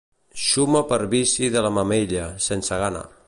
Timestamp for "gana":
2.85-3.05